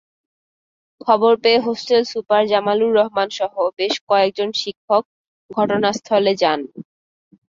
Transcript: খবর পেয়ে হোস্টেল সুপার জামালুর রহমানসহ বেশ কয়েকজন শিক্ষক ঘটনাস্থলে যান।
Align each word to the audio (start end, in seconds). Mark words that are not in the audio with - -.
খবর 1.01 1.33
পেয়ে 1.43 1.59
হোস্টেল 1.65 2.03
সুপার 2.11 2.43
জামালুর 2.51 2.91
রহমানসহ 2.99 3.51
বেশ 3.79 3.93
কয়েকজন 4.09 4.49
শিক্ষক 4.61 5.03
ঘটনাস্থলে 5.49 6.33
যান। 6.41 6.59